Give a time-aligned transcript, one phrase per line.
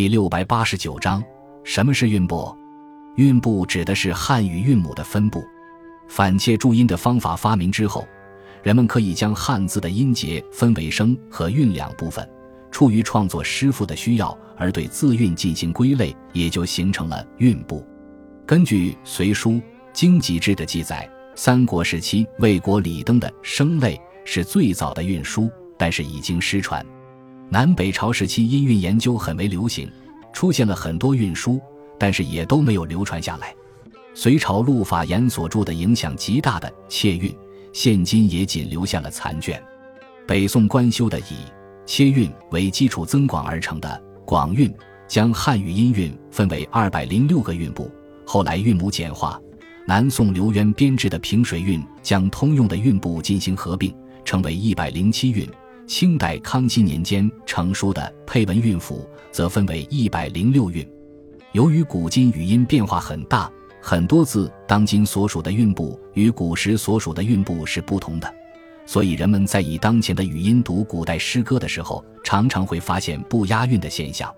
[0.00, 1.22] 第六百八十九章，
[1.62, 2.56] 什么是韵部？
[3.16, 5.44] 韵部指的是汉语韵母的分布。
[6.08, 8.08] 反切注音的方法发明之后，
[8.62, 12.26] 人们可以将汉字的音节分为声和韵两部分。
[12.70, 17.86] 出于创作诗赋的需要，而对字韵进行归类，也就形成了韵部。
[18.46, 19.60] 根据《隋书
[19.92, 26.82] 经籍志》的记载，三国时期魏国李登的声类是最早的韵书，但是已经失传。
[27.52, 29.90] 南北朝时期，音韵研究很为流行，
[30.32, 31.60] 出现了很多韵书，
[31.98, 33.52] 但是也都没有流传下来。
[34.14, 37.28] 隋朝陆法言所著的影响极大的《切韵》，
[37.72, 39.60] 现今也仅留下了残卷。
[40.28, 41.22] 北宋官修的以
[41.84, 44.70] 《切韵》为基础增广而成的《广韵》，
[45.08, 47.90] 将汉语音韵分为二百零六个韵部。
[48.24, 49.40] 后来韵母简化，
[49.88, 53.92] 南宋刘渊编制的《平水韵》将通用的韵部进行合并，
[54.24, 55.44] 成为一百零七韵。
[55.90, 59.00] 清代康熙年间成书的《配文韵府》
[59.32, 60.88] 则分为一百零六韵。
[61.50, 63.50] 由于古今语音变化很大，
[63.82, 68.32] 很多字当今所属的韵部与古时所属的韵部是不同的，
[68.86, 74.32] 所以人们在以当前的语音读古代诗歌的时候，常常会发现不押韵的现象。